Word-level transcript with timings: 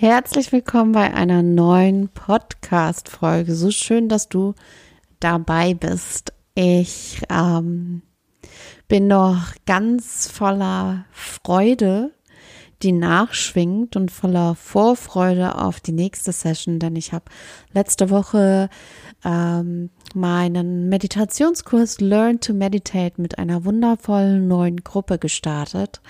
Herzlich 0.00 0.52
willkommen 0.52 0.92
bei 0.92 1.12
einer 1.12 1.42
neuen 1.42 2.08
Podcast-Folge. 2.08 3.52
So 3.56 3.72
schön, 3.72 4.08
dass 4.08 4.28
du 4.28 4.54
dabei 5.18 5.74
bist. 5.74 6.32
Ich 6.54 7.20
ähm, 7.28 8.02
bin 8.86 9.08
noch 9.08 9.56
ganz 9.66 10.30
voller 10.30 11.04
Freude, 11.10 12.12
die 12.84 12.92
nachschwingt 12.92 13.96
und 13.96 14.12
voller 14.12 14.54
Vorfreude 14.54 15.56
auf 15.58 15.80
die 15.80 15.90
nächste 15.90 16.30
Session, 16.30 16.78
denn 16.78 16.94
ich 16.94 17.12
habe 17.12 17.24
letzte 17.72 18.08
Woche 18.08 18.70
ähm, 19.24 19.90
meinen 20.14 20.88
Meditationskurs 20.88 22.00
Learn 22.00 22.38
to 22.38 22.54
Meditate 22.54 23.20
mit 23.20 23.40
einer 23.40 23.64
wundervollen 23.64 24.46
neuen 24.46 24.84
Gruppe 24.84 25.18
gestartet 25.18 26.00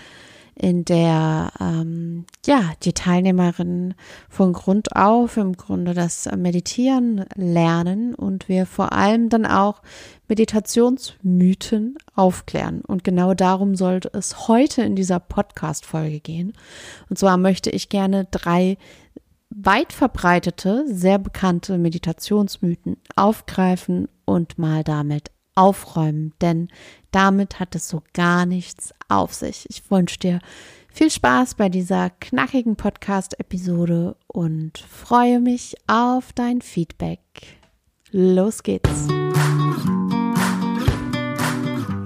in 0.61 0.85
der 0.85 1.53
ähm, 1.61 2.27
ja 2.45 2.73
die 2.83 2.93
Teilnehmerinnen 2.93 3.95
von 4.29 4.53
Grund 4.53 4.97
auf 4.97 5.37
im 5.37 5.57
Grunde 5.57 5.95
das 5.95 6.29
Meditieren 6.37 7.25
lernen 7.37 8.15
und 8.15 8.49
wir 8.49 8.66
vor 8.66 8.93
allem 8.93 9.29
dann 9.29 9.47
auch 9.47 9.83
Meditationsmythen 10.27 11.97
aufklären. 12.15 12.83
Und 12.83 13.05
genau 13.05 13.35
darum 13.35 13.77
sollte 13.77 14.11
es 14.13 14.49
heute 14.49 14.83
in 14.83 14.97
dieser 14.97 15.21
Podcast-Folge 15.21 16.21
gehen. 16.21 16.52
Und 17.09 17.19
zwar 17.19 17.37
möchte 17.37 17.71
ich 17.71 17.88
gerne 17.88 18.27
drei 18.30 18.77
weit 19.51 19.93
verbreitete, 19.93 20.85
sehr 20.88 21.19
bekannte 21.19 21.79
Meditationsmythen 21.79 22.97
aufgreifen 23.16 24.09
und 24.25 24.59
mal 24.59 24.85
damit 24.85 25.30
aufräumen, 25.59 26.33
denn 26.41 26.69
damit 27.11 27.59
hat 27.59 27.75
es 27.75 27.89
so 27.89 28.03
gar 28.15 28.47
nichts 28.47 28.95
auf 29.09 29.35
sich. 29.35 29.66
Ich 29.69 29.91
wünsche 29.91 30.19
dir 30.19 30.39
viel 30.93 31.11
Spaß 31.11 31.57
bei 31.57 31.69
dieser 31.69 32.11
knackigen 32.11 32.77
Podcast-Episode 32.77 34.16
und 34.29 34.79
freue 34.79 35.41
mich 35.41 35.75
auf 35.89 36.33
dein 36.33 36.63
Feedback. 36.63 37.21
Los 38.13 38.63
geht's! 38.63 39.09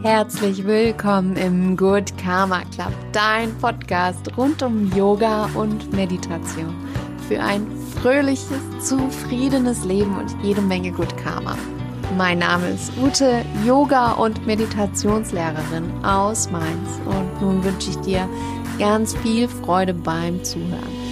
Herzlich 0.02 0.64
willkommen 0.66 1.36
im 1.36 1.76
Good 1.76 2.18
Karma 2.18 2.62
Club, 2.74 2.92
dein 3.12 3.56
Podcast 3.58 4.36
rund 4.36 4.62
um 4.62 4.90
Yoga 4.96 5.48
und 5.54 5.92
Meditation 5.92 6.74
für 7.28 7.40
ein 7.40 7.66
fröhliches, 8.00 8.60
zufriedenes 8.80 9.84
Leben 9.84 10.18
und 10.18 10.34
jede 10.42 10.60
Menge 10.60 10.90
Good 10.90 11.16
Karma. 11.18 11.56
Mein 12.16 12.40
Name 12.40 12.68
ist 12.68 12.92
Ute, 12.98 13.42
Yoga- 13.64 14.12
und 14.12 14.46
Meditationslehrerin 14.46 16.04
aus 16.04 16.50
Mainz 16.50 17.00
und 17.06 17.40
nun 17.40 17.64
wünsche 17.64 17.90
ich 17.90 17.96
dir 17.98 18.28
ganz 18.78 19.16
viel 19.16 19.48
Freude 19.48 19.94
beim 19.94 20.44
Zuhören. 20.44 21.02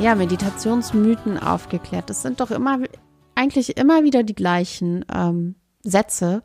Ja, 0.00 0.14
Meditationsmythen 0.14 1.38
aufgeklärt. 1.38 2.08
Das 2.08 2.22
sind 2.22 2.40
doch 2.40 2.50
immer, 2.50 2.78
eigentlich 3.34 3.76
immer 3.76 4.04
wieder 4.04 4.22
die 4.22 4.34
gleichen 4.34 5.04
ähm, 5.14 5.56
Sätze, 5.82 6.42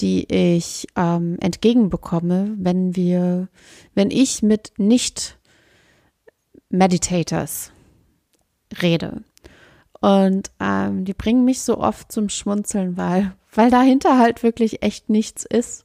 die 0.00 0.32
ich 0.32 0.86
ähm, 0.96 1.36
entgegenbekomme, 1.40 2.54
wenn 2.58 2.96
wir, 2.96 3.48
wenn 3.94 4.10
ich 4.10 4.42
mit 4.42 4.72
nicht 4.76 5.38
Meditators 6.68 7.72
rede. 8.82 9.22
Und 10.00 10.50
ähm, 10.60 11.04
die 11.04 11.14
bringen 11.14 11.44
mich 11.44 11.62
so 11.62 11.78
oft 11.78 12.12
zum 12.12 12.28
Schmunzeln, 12.28 12.96
weil, 12.96 13.34
weil 13.54 13.70
dahinter 13.70 14.18
halt 14.18 14.42
wirklich 14.42 14.82
echt 14.82 15.08
nichts 15.08 15.44
ist. 15.44 15.84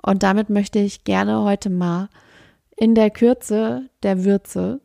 Und 0.00 0.22
damit 0.22 0.48
möchte 0.48 0.78
ich 0.78 1.04
gerne 1.04 1.42
heute 1.42 1.68
mal 1.68 2.08
in 2.76 2.94
der 2.94 3.10
Kürze 3.10 3.90
der 4.02 4.24
Würze 4.24 4.80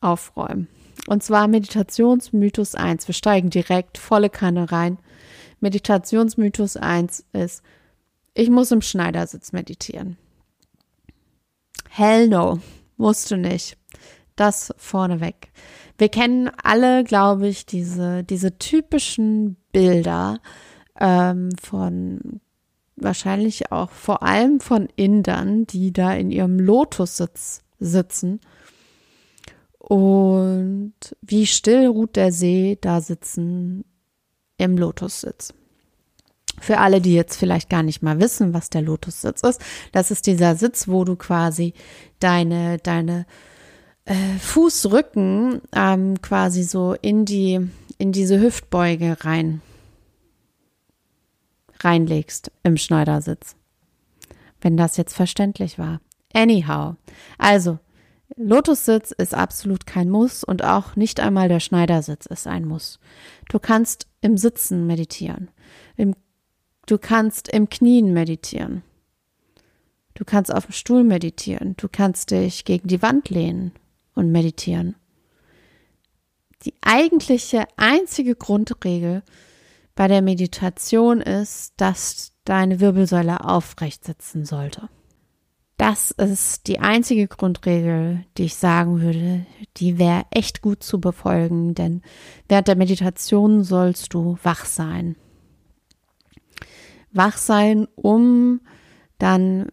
aufräumen. 0.00 0.68
Und 1.06 1.22
zwar 1.22 1.48
Meditationsmythos 1.48 2.74
1. 2.74 3.08
Wir 3.08 3.14
steigen 3.14 3.50
direkt 3.50 3.98
volle 3.98 4.30
Kanne 4.30 4.70
rein. 4.70 4.98
Meditationsmythos 5.60 6.76
1 6.76 7.24
ist, 7.32 7.62
ich 8.34 8.50
muss 8.50 8.70
im 8.72 8.82
Schneidersitz 8.82 9.52
meditieren. 9.52 10.16
Hell 11.88 12.28
no, 12.28 12.58
musst 12.96 13.30
du 13.30 13.36
nicht. 13.36 13.78
Das 14.36 14.74
vorneweg. 14.76 15.52
Wir 15.96 16.08
kennen 16.08 16.50
alle, 16.62 17.04
glaube 17.04 17.46
ich, 17.46 17.66
diese, 17.66 18.24
diese 18.24 18.58
typischen 18.58 19.56
Bilder 19.70 20.40
ähm, 20.98 21.50
von 21.62 22.40
wahrscheinlich 22.96 23.70
auch 23.70 23.90
vor 23.90 24.24
allem 24.24 24.58
von 24.58 24.88
Indern, 24.96 25.66
die 25.66 25.92
da 25.92 26.14
in 26.14 26.32
ihrem 26.32 26.58
Lotussitz 26.58 27.62
sitzen. 27.78 28.40
Und 29.78 30.94
wie 31.20 31.46
still 31.46 31.86
ruht 31.86 32.16
der 32.16 32.32
See 32.32 32.78
da 32.80 33.00
sitzen 33.00 33.84
im 34.56 34.78
Lotussitz. 34.78 35.54
Für 36.60 36.78
alle, 36.78 37.00
die 37.00 37.14
jetzt 37.14 37.36
vielleicht 37.36 37.68
gar 37.68 37.82
nicht 37.82 38.02
mal 38.02 38.20
wissen, 38.20 38.54
was 38.54 38.70
der 38.70 38.82
Lotussitz 38.82 39.42
ist, 39.42 39.60
das 39.92 40.10
ist 40.10 40.26
dieser 40.26 40.56
Sitz, 40.56 40.88
wo 40.88 41.04
du 41.04 41.16
quasi 41.16 41.74
deine, 42.20 42.78
deine 42.78 43.26
äh, 44.04 44.38
Fußrücken 44.38 45.62
ähm, 45.74 46.20
quasi 46.22 46.62
so 46.62 46.94
in 47.00 47.24
die, 47.24 47.60
in 47.98 48.12
diese 48.12 48.40
Hüftbeuge 48.40 49.16
rein, 49.20 49.62
reinlegst 51.80 52.50
im 52.62 52.76
Schneidersitz. 52.76 53.56
Wenn 54.60 54.76
das 54.76 54.96
jetzt 54.96 55.14
verständlich 55.14 55.78
war. 55.78 56.00
Anyhow. 56.32 56.96
Also, 57.38 57.78
Lotussitz 58.36 59.12
ist 59.12 59.34
absolut 59.34 59.86
kein 59.86 60.10
Muss 60.10 60.42
und 60.42 60.64
auch 60.64 60.96
nicht 60.96 61.20
einmal 61.20 61.48
der 61.48 61.60
Schneidersitz 61.60 62.26
ist 62.26 62.46
ein 62.46 62.64
Muss. 62.64 62.98
Du 63.48 63.58
kannst 63.58 64.08
im 64.22 64.36
Sitzen 64.36 64.86
meditieren. 64.86 65.50
Im 65.96 66.14
Du 66.86 66.98
kannst 66.98 67.48
im 67.48 67.68
Knien 67.70 68.12
meditieren. 68.12 68.82
Du 70.14 70.24
kannst 70.24 70.54
auf 70.54 70.66
dem 70.66 70.72
Stuhl 70.72 71.02
meditieren. 71.02 71.74
Du 71.76 71.88
kannst 71.90 72.30
dich 72.30 72.64
gegen 72.64 72.88
die 72.88 73.02
Wand 73.02 73.30
lehnen 73.30 73.72
und 74.14 74.30
meditieren. 74.30 74.94
Die 76.64 76.74
eigentliche 76.82 77.64
einzige 77.76 78.36
Grundregel 78.36 79.22
bei 79.94 80.08
der 80.08 80.22
Meditation 80.22 81.20
ist, 81.20 81.74
dass 81.76 82.32
deine 82.44 82.80
Wirbelsäule 82.80 83.44
aufrecht 83.44 84.04
sitzen 84.04 84.44
sollte. 84.44 84.88
Das 85.76 86.12
ist 86.12 86.68
die 86.68 86.78
einzige 86.78 87.26
Grundregel, 87.26 88.24
die 88.38 88.44
ich 88.44 88.54
sagen 88.54 89.00
würde, 89.00 89.44
die 89.78 89.98
wäre 89.98 90.24
echt 90.30 90.62
gut 90.62 90.82
zu 90.82 91.00
befolgen, 91.00 91.74
denn 91.74 92.02
während 92.48 92.68
der 92.68 92.76
Meditation 92.76 93.64
sollst 93.64 94.14
du 94.14 94.38
wach 94.42 94.66
sein 94.66 95.16
wach 97.14 97.36
sein, 97.36 97.86
um 97.94 98.60
dann 99.18 99.68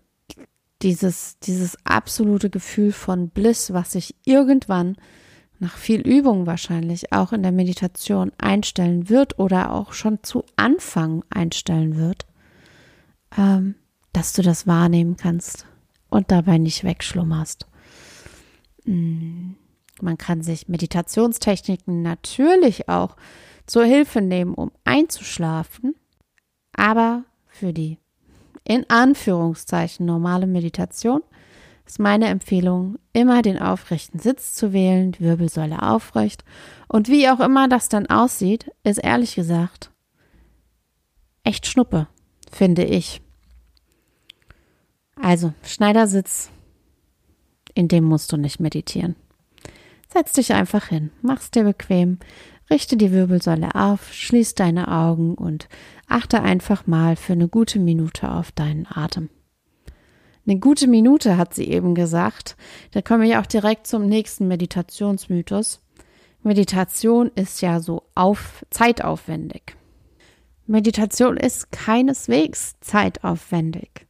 dieses, 0.81 1.39
dieses 1.39 1.77
absolute 1.85 2.49
Gefühl 2.49 2.91
von 2.91 3.29
Bliss, 3.29 3.73
was 3.73 3.91
sich 3.91 4.15
irgendwann 4.25 4.95
nach 5.59 5.77
viel 5.77 6.01
Übung 6.01 6.47
wahrscheinlich 6.47 7.13
auch 7.13 7.33
in 7.33 7.43
der 7.43 7.51
Meditation 7.51 8.31
einstellen 8.39 9.09
wird 9.09 9.37
oder 9.37 9.73
auch 9.73 9.93
schon 9.93 10.23
zu 10.23 10.43
Anfang 10.55 11.23
einstellen 11.29 11.97
wird, 11.97 12.25
ähm, 13.37 13.75
dass 14.11 14.33
du 14.33 14.41
das 14.41 14.65
wahrnehmen 14.65 15.17
kannst 15.17 15.67
und 16.09 16.31
dabei 16.31 16.57
nicht 16.57 16.83
wegschlummerst. 16.83 17.67
Mm, 18.85 19.51
man 20.01 20.17
kann 20.17 20.41
sich 20.41 20.67
Meditationstechniken 20.67 22.01
natürlich 22.01 22.89
auch 22.89 23.15
zur 23.67 23.85
Hilfe 23.85 24.21
nehmen, 24.21 24.55
um 24.55 24.71
einzuschlafen, 24.83 25.93
aber 26.73 27.23
für 27.61 27.73
die 27.73 27.99
in 28.63 28.89
Anführungszeichen 28.89 30.03
normale 30.05 30.47
Meditation 30.47 31.21
ist 31.85 31.99
meine 31.99 32.27
Empfehlung, 32.27 32.97
immer 33.13 33.43
den 33.43 33.59
aufrechten 33.59 34.17
Sitz 34.17 34.55
zu 34.55 34.73
wählen, 34.73 35.11
die 35.11 35.19
Wirbelsäule 35.19 35.83
aufrecht. 35.83 36.43
Und 36.87 37.07
wie 37.07 37.29
auch 37.29 37.39
immer 37.39 37.67
das 37.67 37.87
dann 37.87 38.07
aussieht, 38.07 38.71
ist 38.83 38.97
ehrlich 38.97 39.35
gesagt 39.35 39.91
echt 41.43 41.67
Schnuppe, 41.67 42.07
finde 42.51 42.83
ich. 42.83 43.21
Also, 45.21 45.53
Schneidersitz, 45.63 46.49
in 47.75 47.87
dem 47.87 48.05
musst 48.05 48.31
du 48.31 48.37
nicht 48.37 48.59
meditieren. 48.59 49.15
Setz 50.07 50.33
dich 50.33 50.53
einfach 50.53 50.87
hin, 50.87 51.11
mach's 51.21 51.51
dir 51.51 51.63
bequem, 51.63 52.17
richte 52.71 52.97
die 52.97 53.11
Wirbelsäule 53.11 53.75
auf, 53.75 54.13
schließ 54.13 54.55
deine 54.55 54.87
Augen 54.87 55.35
und 55.35 55.67
Achte 56.11 56.41
einfach 56.41 56.87
mal 56.87 57.15
für 57.15 57.31
eine 57.31 57.47
gute 57.47 57.79
Minute 57.79 58.29
auf 58.29 58.51
deinen 58.51 58.85
Atem. 58.85 59.29
Eine 60.45 60.59
gute 60.59 60.87
Minute, 60.87 61.37
hat 61.37 61.53
sie 61.53 61.69
eben 61.69 61.95
gesagt. 61.95 62.57
Da 62.91 63.01
komme 63.01 63.25
ich 63.25 63.37
auch 63.37 63.45
direkt 63.45 63.87
zum 63.87 64.07
nächsten 64.07 64.49
Meditationsmythos. 64.49 65.81
Meditation 66.43 67.31
ist 67.35 67.61
ja 67.61 67.79
so 67.79 68.03
auf, 68.13 68.65
zeitaufwendig. 68.71 69.77
Meditation 70.67 71.37
ist 71.37 71.71
keineswegs 71.71 72.75
zeitaufwendig. 72.81 74.05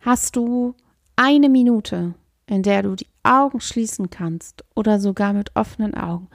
Hast 0.00 0.36
du 0.36 0.74
eine 1.16 1.50
Minute, 1.50 2.14
in 2.46 2.62
der 2.62 2.82
du 2.82 2.94
die 2.94 3.09
Augen 3.22 3.60
schließen 3.60 4.10
kannst 4.10 4.64
oder 4.74 4.98
sogar 4.98 5.32
mit 5.32 5.54
offenen 5.56 5.94
Augen 5.94 6.28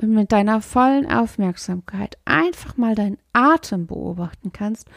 und 0.00 0.10
mit 0.10 0.32
deiner 0.32 0.60
vollen 0.62 1.10
Aufmerksamkeit 1.10 2.16
einfach 2.24 2.76
mal 2.76 2.94
deinen 2.94 3.18
Atem 3.32 3.86
beobachten 3.86 4.52
kannst 4.52 4.88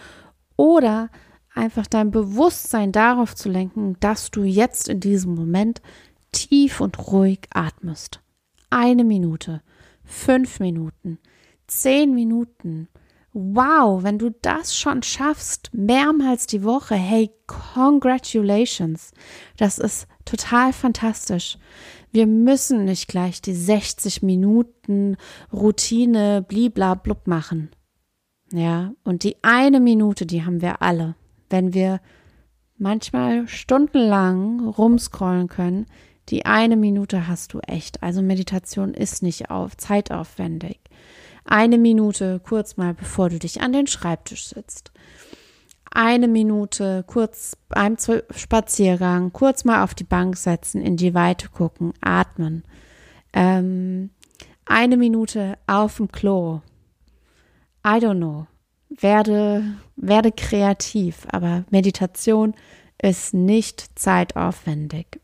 oder 0.56 1.10
einfach 1.54 1.88
dein 1.88 2.12
Bewusstsein 2.12 2.92
darauf 2.92 3.36
zu 3.36 3.50
lenken, 3.50 3.98
dass 4.00 4.31
du 4.31 4.44
jetzt 4.44 4.88
in 4.88 5.00
diesem 5.00 5.36
Moment 5.36 5.81
tief 6.31 6.81
und 6.81 6.98
ruhig 7.12 7.42
atmest. 7.54 8.22
Eine 8.69 9.04
Minute, 9.04 9.62
fünf 10.04 10.60
Minuten, 10.60 11.19
zehn 11.68 12.13
Minuten. 12.13 12.88
Wow, 13.34 14.04
wenn 14.04 14.20
du 14.20 14.30
das 14.30 14.78
schon 14.78 15.02
schaffst, 15.02 15.72
mehrmals 15.74 16.46
die 16.46 16.64
Woche, 16.64 16.94
hey, 16.94 17.32
congratulations. 17.48 19.12
Das 19.58 19.80
ist 19.80 20.08
total 20.24 20.72
fantastisch. 20.72 21.58
Wir 22.12 22.28
müssen 22.28 22.86
nicht 22.86 23.08
gleich 23.08 23.42
die 23.42 23.56
60 23.56 24.22
Minuten 24.22 25.18
Routine 25.52 26.46
bliblablub 26.48 27.26
machen. 27.26 27.72
Ja, 28.52 28.94
und 29.04 29.24
die 29.24 29.38
eine 29.42 29.80
Minute, 29.80 30.28
die 30.28 30.46
haben 30.46 30.62
wir 30.62 30.84
alle. 30.84 31.16
Wenn 31.50 31.74
wir 31.74 32.02
manchmal 32.78 33.48
stundenlang 33.48 34.68
rumscrollen 34.68 35.48
können, 35.48 35.88
die 36.30 36.46
eine 36.46 36.76
Minute 36.76 37.28
hast 37.28 37.54
du 37.54 37.60
echt. 37.62 38.04
Also 38.04 38.22
Meditation 38.22 38.94
ist 38.94 39.24
nicht 39.24 39.50
auf 39.50 39.76
zeitaufwendig. 39.76 40.80
Eine 41.45 41.78
Minute 41.78 42.40
kurz 42.44 42.78
mal, 42.78 42.94
bevor 42.94 43.30
du 43.30 43.40
dich 43.40 43.62
an 43.62 43.74
den 43.74 43.88
Schreibtisch 43.88 44.48
sitzt. 44.48 44.92
Eine 45.92 46.28
Minute 46.28 47.04
kurz 47.06 47.56
beim 47.69 47.98
Spaziergang, 48.31 49.31
kurz 49.31 49.63
mal 49.63 49.84
auf 49.84 49.94
die 49.94 50.04
Bank 50.04 50.38
setzen, 50.38 50.81
in 50.81 50.98
die 50.98 51.13
Weite 51.13 51.50
gucken, 51.50 51.94
atmen. 52.01 52.63
Ähm, 53.34 54.10
eine 54.66 54.98
Minute 54.98 55.57
auf 55.68 55.98
dem 55.98 56.12
Klo. 56.12 56.62
I 57.86 58.00
don't 58.00 58.18
know. 58.18 58.48
Werde, 58.89 59.75
werde 59.96 60.31
kreativ, 60.31 61.28
aber 61.31 61.66
Meditation 61.69 62.54
ist 63.01 63.34
nicht 63.34 64.00
zeitaufwendig. 64.00 65.19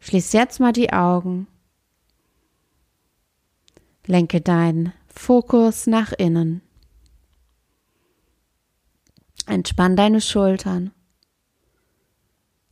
Schließ 0.00 0.32
jetzt 0.32 0.58
mal 0.58 0.72
die 0.72 0.92
Augen. 0.92 1.46
Lenke 4.06 4.40
deinen 4.40 4.92
Fokus 5.14 5.86
nach 5.86 6.12
innen. 6.12 6.62
Entspann 9.46 9.94
deine 9.94 10.20
Schultern. 10.20 10.90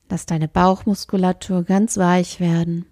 Lass 0.09 0.27
deine 0.27 0.49
Bauchmuskulatur 0.49 1.63
ganz 1.65 1.97
weich 1.99 2.41
werden. 2.41 2.87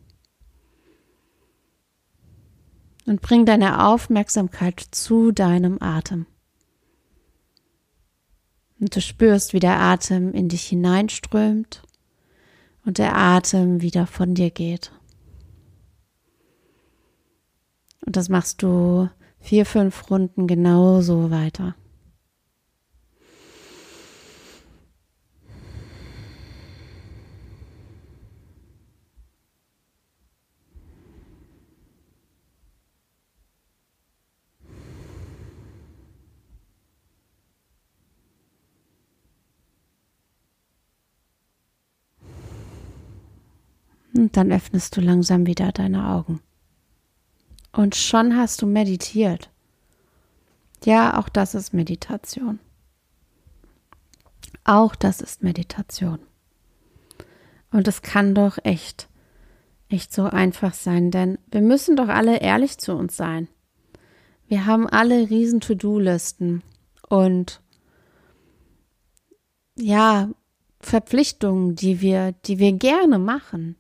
Und 3.06 3.22
bring 3.22 3.46
deine 3.46 3.86
Aufmerksamkeit 3.86 4.80
zu 4.80 5.32
deinem 5.32 5.80
Atem. 5.80 6.26
Und 8.78 8.94
du 8.94 9.00
spürst, 9.00 9.54
wie 9.54 9.60
der 9.60 9.80
Atem 9.80 10.32
in 10.32 10.48
dich 10.48 10.66
hineinströmt 10.66 11.82
und 12.84 12.98
der 12.98 13.16
Atem 13.16 13.80
wieder 13.80 14.06
von 14.06 14.34
dir 14.34 14.50
geht. 14.50 14.92
Und 18.04 18.16
das 18.16 18.28
machst 18.28 18.62
du 18.62 19.08
vier, 19.40 19.66
fünf 19.66 20.10
Runden 20.10 20.46
genauso 20.46 21.30
weiter. 21.30 21.74
Und 44.14 44.36
dann 44.36 44.50
öffnest 44.50 44.96
du 44.96 45.00
langsam 45.00 45.46
wieder 45.46 45.70
deine 45.70 46.08
Augen. 46.08 46.40
Und 47.72 47.94
schon 47.94 48.36
hast 48.36 48.62
du 48.62 48.66
meditiert. 48.66 49.50
Ja, 50.84 51.18
auch 51.18 51.28
das 51.28 51.54
ist 51.54 51.74
Meditation. 51.74 52.60
Auch 54.64 54.94
das 54.94 55.20
ist 55.20 55.42
Meditation. 55.42 56.20
Und 57.70 57.88
es 57.88 58.02
kann 58.02 58.34
doch 58.34 58.58
echt, 58.64 59.08
echt 59.88 60.12
so 60.12 60.24
einfach 60.24 60.74
sein, 60.74 61.10
denn 61.10 61.38
wir 61.50 61.60
müssen 61.60 61.96
doch 61.96 62.08
alle 62.08 62.40
ehrlich 62.40 62.78
zu 62.78 62.94
uns 62.94 63.16
sein. 63.16 63.48
Wir 64.46 64.64
haben 64.64 64.88
alle 64.88 65.28
riesen 65.28 65.60
To-Do-Listen 65.60 66.62
und 67.08 67.60
ja, 69.76 70.30
Verpflichtungen, 70.80 71.74
die 71.74 72.00
wir, 72.00 72.32
die 72.32 72.58
wir 72.58 72.72
gerne 72.72 73.18
machen 73.18 73.76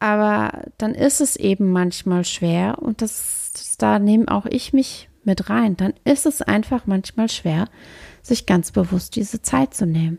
aber 0.00 0.64
dann 0.78 0.94
ist 0.94 1.20
es 1.20 1.36
eben 1.36 1.70
manchmal 1.70 2.24
schwer 2.24 2.78
und 2.80 3.02
das, 3.02 3.52
das, 3.52 3.76
da 3.76 3.98
nehme 3.98 4.28
auch 4.28 4.46
ich 4.46 4.72
mich 4.72 5.10
mit 5.24 5.50
rein. 5.50 5.76
Dann 5.76 5.92
ist 6.04 6.24
es 6.24 6.40
einfach 6.40 6.86
manchmal 6.86 7.28
schwer, 7.28 7.68
sich 8.22 8.46
ganz 8.46 8.72
bewusst 8.72 9.14
diese 9.14 9.42
Zeit 9.42 9.74
zu 9.74 9.86
nehmen. 9.86 10.18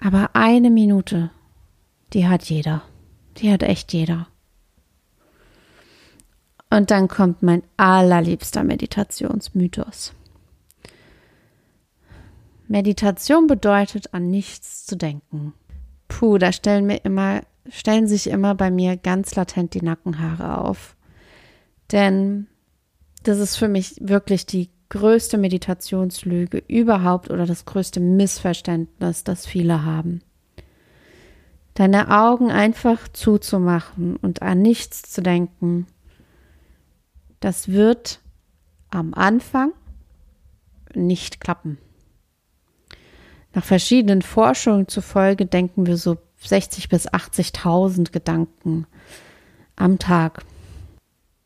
Aber 0.00 0.30
eine 0.32 0.70
Minute, 0.70 1.30
die 2.14 2.26
hat 2.26 2.44
jeder. 2.44 2.82
Die 3.36 3.52
hat 3.52 3.62
echt 3.62 3.92
jeder. 3.92 4.26
Und 6.70 6.90
dann 6.90 7.08
kommt 7.08 7.42
mein 7.42 7.62
allerliebster 7.76 8.64
Meditationsmythos. 8.64 10.14
Meditation 12.68 13.46
bedeutet, 13.46 14.12
an 14.14 14.30
nichts 14.30 14.86
zu 14.86 14.96
denken. 14.96 15.54
Puh, 16.08 16.38
da 16.38 16.52
stellen 16.52 16.86
mir 16.86 16.98
immer 17.04 17.42
stellen 17.70 18.06
sich 18.06 18.28
immer 18.28 18.54
bei 18.54 18.70
mir 18.70 18.96
ganz 18.96 19.34
latent 19.34 19.74
die 19.74 19.82
Nackenhaare 19.82 20.58
auf. 20.58 20.96
Denn 21.92 22.46
das 23.22 23.38
ist 23.38 23.56
für 23.56 23.68
mich 23.68 23.96
wirklich 24.00 24.46
die 24.46 24.70
größte 24.88 25.38
Meditationslüge 25.38 26.62
überhaupt 26.66 27.30
oder 27.30 27.46
das 27.46 27.64
größte 27.64 28.00
Missverständnis, 28.00 29.24
das 29.24 29.46
viele 29.46 29.84
haben. 29.84 30.22
Deine 31.74 32.10
Augen 32.10 32.50
einfach 32.50 33.06
zuzumachen 33.08 34.16
und 34.16 34.42
an 34.42 34.62
nichts 34.62 35.02
zu 35.02 35.22
denken, 35.22 35.86
das 37.40 37.68
wird 37.68 38.20
am 38.90 39.14
Anfang 39.14 39.72
nicht 40.94 41.40
klappen. 41.40 41.78
Nach 43.54 43.64
verschiedenen 43.64 44.22
Forschungen 44.22 44.88
zufolge 44.88 45.46
denken 45.46 45.86
wir 45.86 45.96
so 45.96 46.16
60 46.46 46.88
bis 46.88 47.08
80.000 47.08 48.12
Gedanken 48.12 48.86
am 49.76 49.98
Tag. 49.98 50.44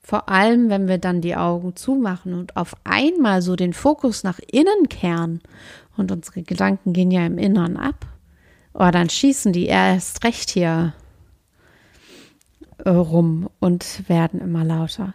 Vor 0.03 0.29
allem, 0.29 0.69
wenn 0.69 0.89
wir 0.89 0.99
dann 0.99 1.21
die 1.21 1.37
Augen 1.37 1.77
zumachen 1.77 2.35
und 2.35 2.57
auf 2.57 2.75
einmal 2.85 3.41
so 3.41 3.57
den 3.57 3.73
Fokus 3.73 4.25
nach 4.25 4.41
innen 4.41 4.89
kehren 4.89 5.41
und 5.97 6.11
unsere 6.11 6.43
Gedanken 6.43 6.93
gehen 6.93 7.11
ja 7.11 7.25
im 7.25 7.39
Innern 7.39 7.77
ab, 7.77 8.07
oh, 8.75 8.91
dann 8.91 9.09
schießen 9.09 9.53
die 9.53 9.67
erst 9.67 10.25
recht 10.25 10.51
hier 10.51 10.93
äh, 12.79 12.91
rum 12.91 13.49
und 13.61 14.09
werden 14.09 14.41
immer 14.41 14.65
lauter. 14.65 15.15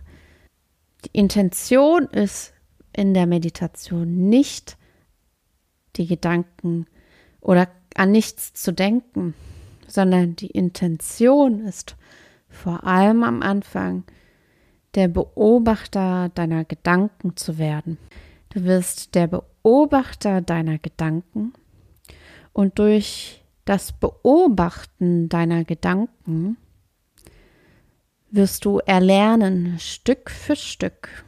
Die 1.05 1.17
Intention 1.17 2.05
ist 2.05 2.53
in 2.93 3.13
der 3.13 3.27
Meditation 3.27 4.29
nicht 4.29 4.77
die 5.97 6.07
Gedanken 6.07 6.87
oder 7.41 7.67
an 7.95 8.11
nichts 8.11 8.53
zu 8.53 8.71
denken, 8.71 9.33
sondern 9.87 10.35
die 10.35 10.51
Intention 10.51 11.61
ist 11.61 11.95
vor 12.49 12.83
allem 12.83 13.23
am 13.23 13.41
Anfang 13.41 14.03
der 14.95 15.07
Beobachter 15.07 16.29
deiner 16.29 16.65
Gedanken 16.65 17.35
zu 17.35 17.57
werden. 17.57 17.97
Du 18.49 18.63
wirst 18.63 19.15
der 19.15 19.27
Beobachter 19.27 20.41
deiner 20.41 20.77
Gedanken 20.77 21.53
und 22.53 22.79
durch 22.79 23.43
das 23.65 23.91
Beobachten 23.91 25.29
deiner 25.29 25.63
Gedanken 25.63 26.57
wirst 28.29 28.65
du 28.65 28.79
erlernen, 28.79 29.77
Stück 29.79 30.29
für 30.29 30.55
Stück, 30.55 31.25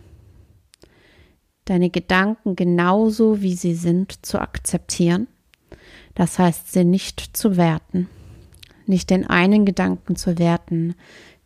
deine 1.65 1.89
Gedanken 1.89 2.55
genauso 2.55 3.41
wie 3.41 3.55
sie 3.55 3.75
sind 3.75 4.25
zu 4.25 4.39
akzeptieren, 4.39 5.27
das 6.15 6.39
heißt 6.39 6.71
sie 6.71 6.83
nicht 6.83 7.37
zu 7.37 7.55
werten 7.55 8.09
nicht 8.89 9.09
den 9.09 9.25
einen 9.25 9.65
Gedanken 9.65 10.15
zu 10.15 10.37
werten, 10.37 10.95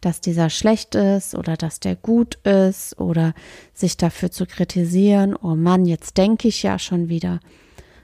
dass 0.01 0.19
dieser 0.19 0.49
schlecht 0.49 0.95
ist 0.95 1.35
oder 1.35 1.55
dass 1.55 1.79
der 1.79 1.95
gut 1.95 2.35
ist 2.45 2.99
oder 2.99 3.33
sich 3.73 3.95
dafür 3.95 4.31
zu 4.31 4.45
kritisieren, 4.45 5.35
oh 5.35 5.55
Mann, 5.55 5.85
jetzt 5.85 6.17
denke 6.17 6.47
ich 6.47 6.63
ja 6.63 6.77
schon 6.79 7.07
wieder, 7.07 7.39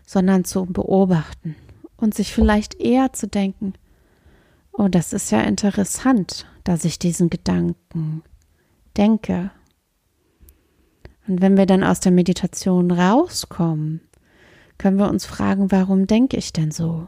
sondern 0.06 0.46
zu 0.46 0.66
beobachten 0.66 1.56
und 1.98 2.14
sich 2.14 2.34
vielleicht 2.34 2.80
eher 2.80 3.12
zu 3.14 3.28
denken, 3.28 3.74
oh, 4.72 4.88
das 4.88 5.12
ist 5.12 5.32
ja 5.32 5.42
interessant, 5.42 6.46
dass 6.64 6.86
ich 6.86 7.00
diesen 7.00 7.30
Gedanken 7.30 8.24
denke. 8.96 9.52
Und 11.28 11.42
wenn 11.42 11.58
wir 11.58 11.66
dann 11.66 11.84
aus 11.84 12.00
der 12.00 12.14
Meditation 12.14 12.92
rauskommen, 12.92 14.02
können 14.78 14.98
wir 14.98 15.10
uns 15.10 15.26
fragen, 15.26 15.70
warum 15.72 16.08
denke 16.08 16.38
ich 16.38 16.54
denn 16.54 16.72
so? 16.72 17.08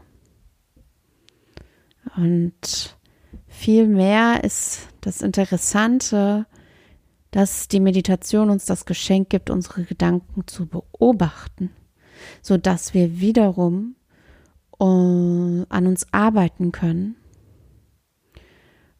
Und 2.16 2.96
vielmehr 3.46 4.44
ist 4.44 4.88
das 5.00 5.22
Interessante, 5.22 6.46
dass 7.30 7.68
die 7.68 7.80
Meditation 7.80 8.50
uns 8.50 8.66
das 8.66 8.84
Geschenk 8.84 9.30
gibt, 9.30 9.50
unsere 9.50 9.84
Gedanken 9.84 10.46
zu 10.46 10.66
beobachten, 10.66 11.70
so 12.42 12.58
dass 12.58 12.92
wir 12.94 13.20
wiederum 13.20 13.96
äh, 14.78 14.84
an 14.84 15.86
uns 15.86 16.06
arbeiten 16.12 16.72
können. 16.72 17.16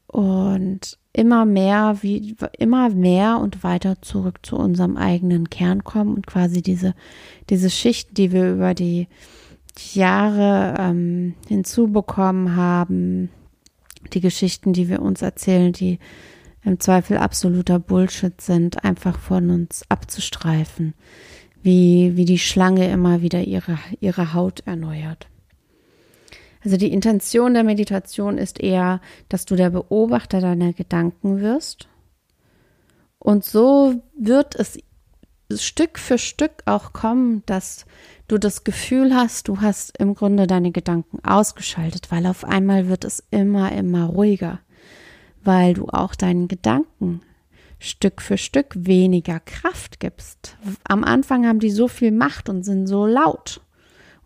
Und 0.06 0.98
immer 1.12 1.44
mehr, 1.44 1.98
wie 2.00 2.36
immer 2.58 2.88
mehr 2.90 3.38
und 3.38 3.62
weiter 3.62 4.00
zurück 4.02 4.40
zu 4.42 4.56
unserem 4.56 4.96
eigenen 4.96 5.50
Kern 5.50 5.84
kommen 5.84 6.14
und 6.14 6.26
quasi 6.26 6.62
diese 6.62 6.94
diese 7.50 7.70
Schichten, 7.70 8.14
die 8.14 8.32
wir 8.32 8.52
über 8.52 8.74
die 8.74 9.08
Jahre 9.94 10.74
ähm, 10.78 11.34
hinzubekommen 11.48 12.56
haben, 12.56 13.30
die 14.12 14.20
Geschichten, 14.20 14.72
die 14.72 14.88
wir 14.88 15.02
uns 15.02 15.22
erzählen, 15.22 15.72
die 15.72 15.98
im 16.64 16.78
Zweifel 16.78 17.16
absoluter 17.16 17.78
Bullshit 17.78 18.40
sind, 18.40 18.84
einfach 18.84 19.18
von 19.18 19.50
uns 19.50 19.84
abzustreifen, 19.88 20.94
wie, 21.62 22.16
wie 22.16 22.24
die 22.24 22.38
Schlange 22.38 22.90
immer 22.90 23.22
wieder 23.22 23.42
ihre, 23.42 23.78
ihre 24.00 24.34
Haut 24.34 24.60
erneuert. 24.66 25.28
Also 26.64 26.76
die 26.76 26.92
Intention 26.92 27.54
der 27.54 27.64
Meditation 27.64 28.38
ist 28.38 28.60
eher, 28.60 29.00
dass 29.28 29.46
du 29.46 29.56
der 29.56 29.70
Beobachter 29.70 30.40
deiner 30.40 30.72
Gedanken 30.72 31.40
wirst. 31.40 31.88
Und 33.18 33.44
so 33.44 34.02
wird 34.16 34.54
es 34.54 34.78
Stück 35.56 35.98
für 35.98 36.18
Stück 36.18 36.62
auch 36.66 36.92
kommen, 36.92 37.42
dass 37.46 37.84
du 38.32 38.38
das 38.38 38.64
Gefühl 38.64 39.14
hast, 39.14 39.48
du 39.48 39.60
hast 39.60 39.98
im 39.98 40.14
Grunde 40.14 40.46
deine 40.46 40.72
Gedanken 40.72 41.22
ausgeschaltet, 41.22 42.10
weil 42.10 42.26
auf 42.26 42.44
einmal 42.44 42.88
wird 42.88 43.04
es 43.04 43.22
immer, 43.30 43.70
immer 43.72 44.06
ruhiger, 44.06 44.60
weil 45.44 45.74
du 45.74 45.88
auch 45.88 46.14
deinen 46.14 46.48
Gedanken 46.48 47.20
Stück 47.78 48.22
für 48.22 48.38
Stück 48.38 48.74
weniger 48.74 49.38
Kraft 49.40 50.00
gibst. 50.00 50.56
Am 50.84 51.04
Anfang 51.04 51.46
haben 51.46 51.60
die 51.60 51.70
so 51.70 51.88
viel 51.88 52.10
Macht 52.10 52.48
und 52.48 52.62
sind 52.62 52.86
so 52.86 53.04
laut 53.04 53.60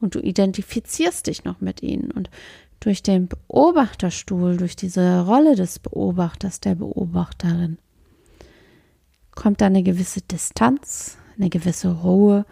und 0.00 0.14
du 0.14 0.20
identifizierst 0.20 1.26
dich 1.26 1.42
noch 1.42 1.60
mit 1.60 1.82
ihnen 1.82 2.12
und 2.12 2.30
durch 2.78 3.02
den 3.02 3.26
Beobachterstuhl, 3.26 4.56
durch 4.56 4.76
diese 4.76 5.22
Rolle 5.22 5.56
des 5.56 5.80
Beobachters, 5.80 6.60
der 6.60 6.76
Beobachterin, 6.76 7.78
kommt 9.34 9.60
da 9.60 9.66
eine 9.66 9.82
gewisse 9.82 10.20
Distanz, 10.20 11.16
eine 11.36 11.48
gewisse 11.48 11.90
Ruhe 11.90 12.44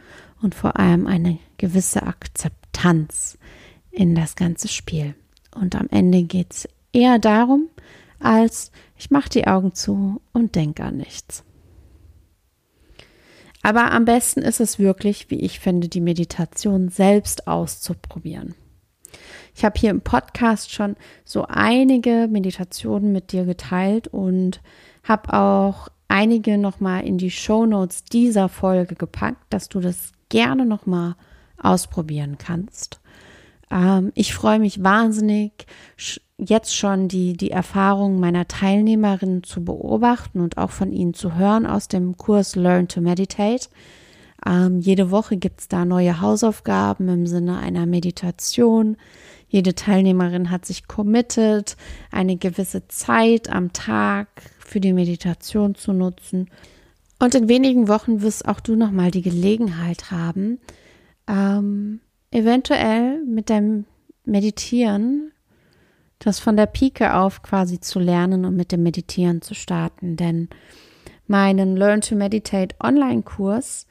und 0.45 0.55
vor 0.55 0.79
allem 0.79 1.07
eine 1.07 1.39
gewisse 1.57 2.03
Akzeptanz 2.05 3.39
in 3.91 4.15
das 4.15 4.37
ganze 4.37 4.69
Spiel. 4.69 5.15
Und 5.55 5.75
am 5.75 5.89
Ende 5.91 6.23
geht 6.23 6.53
es 6.53 6.69
eher 6.93 7.19
darum, 7.19 7.69
als 8.21 8.71
ich 8.97 9.11
mache 9.11 9.31
die 9.31 9.47
Augen 9.47 9.75
zu 9.75 10.21
und 10.33 10.55
denke 10.55 10.85
an 10.85 10.99
nichts. 10.99 11.45
Aber 13.63 13.93
am 13.93 14.05
besten 14.05 14.43
ist 14.43 14.61
es 14.61 14.79
wirklich, 14.79 15.31
wie 15.31 15.41
ich 15.41 15.59
finde, 15.59 15.89
die 15.89 16.03
Meditation 16.03 16.91
selbst 16.91 17.49
auszuprobieren. 17.49 18.55
Ich 19.55 19.65
habe 19.65 19.79
hier 19.79 19.91
im 19.91 20.03
Podcast 20.03 20.71
schon 20.71 20.97
so 21.25 21.47
einige 21.49 22.29
Meditationen 22.31 23.13
mit 23.13 23.33
dir 23.33 23.45
geteilt 23.45 24.09
und 24.09 24.61
habe 25.05 25.33
auch 25.33 25.89
einige 26.09 26.59
nochmal 26.59 27.07
in 27.07 27.17
die 27.17 27.31
Show 27.31 27.65
Notes 27.65 28.05
dieser 28.05 28.51
Folge 28.51 28.95
gepackt, 28.97 29.47
dass 29.49 29.71
du 29.71 29.81
das 29.81 30.14
gerne 30.29 30.67
nochmal 30.67 31.17
ausprobieren 31.59 32.39
kannst. 32.39 33.01
Ähm, 33.71 34.13
ich 34.15 34.35
freue 34.35 34.59
mich 34.59 34.83
wahnsinnig, 34.83 35.67
jetzt 36.39 36.77
schon 36.77 37.09
die, 37.09 37.35
die 37.35 37.51
Erfahrungen 37.51 38.21
meiner 38.21 38.49
Teilnehmerinnen 38.49 39.43
zu 39.43 39.65
beobachten 39.65 40.41
und 40.41 40.59
auch 40.59 40.71
von 40.71 40.93
ihnen 40.93 41.15
zu 41.15 41.35
hören 41.37 41.67
aus 41.67 41.89
dem 41.89 42.17
Kurs 42.17 42.57
Learn 42.57 42.89
to 42.89 43.01
Meditate. 43.01 43.69
Ähm, 44.47 44.81
jede 44.81 45.11
Woche 45.11 45.37
gibt 45.37 45.61
es 45.61 45.69
da 45.69 45.85
neue 45.85 46.21
Hausaufgaben 46.21 47.09
im 47.09 47.27
Sinne 47.27 47.59
einer 47.59 47.87
Meditation. 47.87 48.97
Jede 49.49 49.75
Teilnehmerin 49.75 50.51
hat 50.51 50.67
sich 50.67 50.89
committed, 50.89 51.77
eine 52.11 52.37
gewisse 52.37 52.89
Zeit 52.89 53.49
am 53.49 53.73
Tag 53.73 54.29
für 54.59 54.81
die 54.81 54.93
Meditation 54.93 55.75
zu 55.75 55.93
nutzen. 55.93 56.51
Und 57.25 57.35
in 57.35 57.49
wenigen 57.49 57.89
Wochen 57.89 58.21
wirst 58.21 58.47
auch 58.47 58.61
du 58.61 58.77
nochmal 58.77 59.11
die 59.11 59.23
Gelegenheit 59.23 60.11
haben, 60.11 60.59
ähm, 61.27 62.01
eventuell 62.31 63.25
mit 63.25 63.49
deinem 63.49 63.87
Meditieren 64.27 65.33
das 66.19 66.39
von 66.39 66.55
der 66.55 66.67
Pike 66.67 67.15
auf 67.15 67.41
quasi 67.41 67.81
zu 67.81 67.99
lernen 67.99 68.45
und 68.45 68.55
mit 68.55 68.73
dem 68.73 68.83
Meditieren 68.83 69.41
zu 69.41 69.55
starten. 69.55 70.17
Denn 70.17 70.51
meinen 71.27 71.79
Learn 71.79 72.03
to 72.03 72.15
Meditate 72.15 72.77
Online-Kurs, 72.79 73.87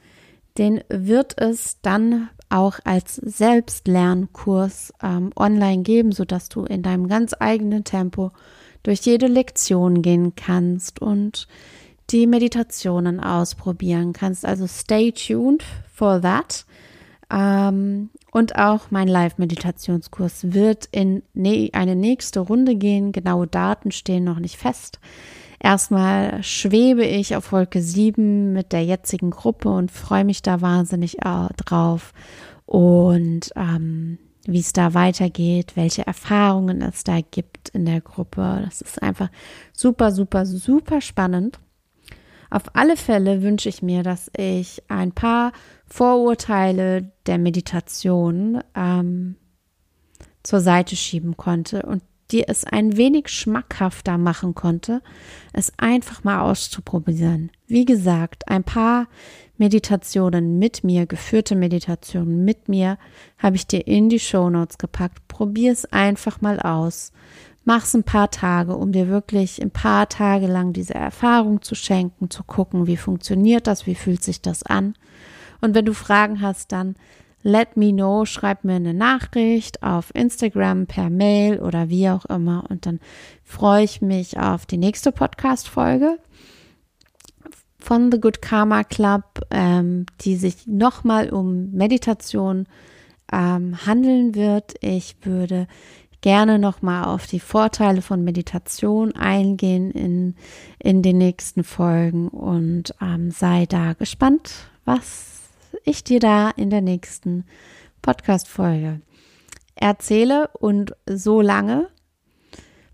den 0.56 0.84
wird 0.88 1.36
es 1.36 1.80
dann 1.82 2.28
auch 2.50 2.78
als 2.84 3.16
Selbstlernkurs 3.16 4.92
ähm, 5.02 5.32
online 5.34 5.82
geben, 5.82 6.12
sodass 6.12 6.48
du 6.50 6.66
in 6.66 6.82
deinem 6.82 7.08
ganz 7.08 7.34
eigenen 7.36 7.82
Tempo 7.82 8.30
durch 8.84 9.00
jede 9.00 9.26
Lektion 9.26 10.02
gehen 10.02 10.36
kannst 10.36 11.02
und 11.02 11.48
die 12.14 12.28
Meditationen 12.28 13.18
ausprobieren 13.18 14.12
kannst. 14.12 14.46
Also 14.46 14.68
stay 14.68 15.10
tuned 15.10 15.64
for 15.92 16.22
that. 16.22 16.64
Ähm, 17.28 18.10
und 18.30 18.56
auch 18.56 18.90
mein 18.90 19.08
Live-Meditationskurs 19.08 20.52
wird 20.52 20.88
in 20.92 21.24
ne 21.34 21.70
eine 21.72 21.96
nächste 21.96 22.40
Runde 22.40 22.76
gehen. 22.76 23.10
Genaue 23.10 23.48
Daten 23.48 23.90
stehen 23.90 24.22
noch 24.22 24.38
nicht 24.38 24.56
fest. 24.56 25.00
Erstmal 25.58 26.42
schwebe 26.44 27.04
ich 27.04 27.34
auf 27.34 27.50
Wolke 27.50 27.82
7 27.82 28.52
mit 28.52 28.72
der 28.72 28.84
jetzigen 28.84 29.30
Gruppe 29.30 29.70
und 29.70 29.90
freue 29.90 30.24
mich 30.24 30.40
da 30.40 30.60
wahnsinnig 30.60 31.16
drauf. 31.56 32.12
Und 32.64 33.50
ähm, 33.56 34.18
wie 34.46 34.60
es 34.60 34.72
da 34.72 34.94
weitergeht, 34.94 35.72
welche 35.74 36.06
Erfahrungen 36.06 36.80
es 36.80 37.02
da 37.02 37.18
gibt 37.28 37.70
in 37.70 37.86
der 37.86 38.00
Gruppe. 38.00 38.62
Das 38.64 38.82
ist 38.82 39.02
einfach 39.02 39.30
super, 39.72 40.12
super, 40.12 40.46
super 40.46 41.00
spannend. 41.00 41.58
Auf 42.54 42.76
alle 42.76 42.96
Fälle 42.96 43.42
wünsche 43.42 43.68
ich 43.68 43.82
mir, 43.82 44.04
dass 44.04 44.30
ich 44.36 44.84
ein 44.86 45.10
paar 45.10 45.50
Vorurteile 45.86 47.10
der 47.26 47.36
Meditation 47.36 48.62
ähm, 48.76 49.34
zur 50.44 50.60
Seite 50.60 50.94
schieben 50.94 51.36
konnte 51.36 51.82
und 51.82 52.04
dir 52.30 52.44
es 52.46 52.62
ein 52.64 52.96
wenig 52.96 53.28
schmackhafter 53.28 54.18
machen 54.18 54.54
konnte, 54.54 55.02
es 55.52 55.72
einfach 55.78 56.22
mal 56.22 56.48
auszuprobieren. 56.48 57.50
Wie 57.66 57.86
gesagt, 57.86 58.46
ein 58.46 58.62
paar 58.62 59.08
Meditationen 59.58 60.60
mit 60.60 60.84
mir, 60.84 61.06
geführte 61.06 61.56
Meditationen 61.56 62.44
mit 62.44 62.68
mir, 62.68 62.98
habe 63.36 63.56
ich 63.56 63.66
dir 63.66 63.84
in 63.84 64.08
die 64.08 64.20
Show 64.20 64.48
Notes 64.48 64.78
gepackt. 64.78 65.26
Probier 65.26 65.72
es 65.72 65.86
einfach 65.86 66.40
mal 66.40 66.60
aus. 66.60 67.10
Mach's 67.64 67.94
ein 67.94 68.04
paar 68.04 68.30
Tage, 68.30 68.76
um 68.76 68.92
dir 68.92 69.08
wirklich 69.08 69.60
ein 69.62 69.70
paar 69.70 70.08
Tage 70.08 70.46
lang 70.46 70.72
diese 70.72 70.94
Erfahrung 70.94 71.62
zu 71.62 71.74
schenken, 71.74 72.28
zu 72.30 72.44
gucken, 72.44 72.86
wie 72.86 72.98
funktioniert 72.98 73.66
das, 73.66 73.86
wie 73.86 73.94
fühlt 73.94 74.22
sich 74.22 74.42
das 74.42 74.62
an. 74.62 74.94
Und 75.62 75.74
wenn 75.74 75.86
du 75.86 75.94
Fragen 75.94 76.42
hast, 76.42 76.72
dann 76.72 76.94
let 77.42 77.76
me 77.76 77.92
know, 77.92 78.24
schreib 78.24 78.64
mir 78.64 78.74
eine 78.74 78.92
Nachricht 78.94 79.82
auf 79.82 80.14
Instagram, 80.14 80.86
per 80.86 81.08
Mail 81.08 81.60
oder 81.60 81.88
wie 81.88 82.08
auch 82.10 82.26
immer. 82.26 82.64
Und 82.68 82.86
dann 82.86 83.00
freue 83.44 83.84
ich 83.84 84.02
mich 84.02 84.38
auf 84.38 84.66
die 84.66 84.78
nächste 84.78 85.12
Podcast-Folge 85.12 86.18
von 87.78 88.10
The 88.10 88.20
Good 88.20 88.42
Karma 88.42 88.82
Club, 88.82 89.40
ähm, 89.50 90.06
die 90.22 90.36
sich 90.36 90.66
nochmal 90.66 91.30
um 91.30 91.70
Meditation 91.72 92.66
ähm, 93.30 93.86
handeln 93.86 94.34
wird. 94.34 94.74
Ich 94.80 95.16
würde 95.22 95.66
gerne 96.24 96.58
nochmal 96.58 97.04
auf 97.04 97.26
die 97.26 97.38
Vorteile 97.38 98.00
von 98.00 98.24
Meditation 98.24 99.14
eingehen 99.14 99.90
in, 99.90 100.34
in 100.78 101.02
den 101.02 101.18
nächsten 101.18 101.64
Folgen 101.64 102.28
und 102.28 102.94
ähm, 103.02 103.30
sei 103.30 103.66
da 103.66 103.92
gespannt, 103.92 104.70
was 104.86 105.50
ich 105.84 106.02
dir 106.02 106.20
da 106.20 106.48
in 106.48 106.70
der 106.70 106.80
nächsten 106.80 107.44
Podcast-Folge 108.00 109.02
erzähle 109.74 110.48
und 110.54 110.96
so 111.06 111.42
lange 111.42 111.90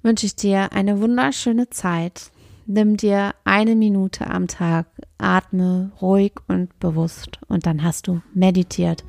wünsche 0.03 0.27
ich 0.27 0.35
dir 0.35 0.73
eine 0.73 1.01
wunderschöne 1.01 1.71
Zeit. 1.71 2.33
Nimm 2.67 2.97
dir 2.97 3.37
eine 3.45 3.77
Minute 3.77 4.27
am 4.27 4.49
Tag, 4.49 4.87
atme 5.19 5.93
ruhig 6.03 6.33
und 6.49 6.77
bewusst 6.81 7.39
und 7.47 7.65
dann 7.65 7.85
hast 7.85 8.09
du 8.09 8.23
meditiert. 8.35 9.05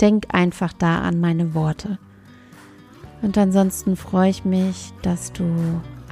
Denk 0.00 0.26
einfach 0.32 0.72
da 0.72 1.00
an 1.00 1.18
meine 1.18 1.52
Worte. 1.52 1.98
Und 3.26 3.36
ansonsten 3.38 3.96
freue 3.96 4.30
ich 4.30 4.44
mich, 4.44 4.92
dass 5.02 5.32
du 5.32 5.44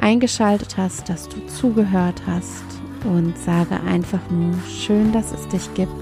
eingeschaltet 0.00 0.76
hast, 0.76 1.08
dass 1.08 1.28
du 1.28 1.46
zugehört 1.46 2.20
hast 2.26 2.64
und 3.04 3.38
sage 3.38 3.80
einfach 3.86 4.18
nur 4.30 4.54
schön, 4.68 5.12
dass 5.12 5.30
es 5.30 5.46
dich 5.46 5.72
gibt. 5.74 5.92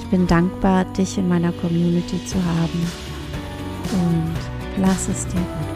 Ich 0.00 0.06
bin 0.06 0.26
dankbar, 0.26 0.86
dich 0.86 1.18
in 1.18 1.28
meiner 1.28 1.52
Community 1.52 2.26
zu 2.26 2.36
haben 2.44 2.90
und 3.92 4.82
lass 4.82 5.08
es 5.08 5.24
dir 5.28 5.34
gut. 5.34 5.73